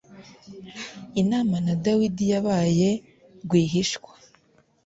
inama 1.21 1.55
na 1.65 1.73
Dawidi 1.83 2.23
yabaye 2.33 2.89
rwihishwa. 3.43 4.11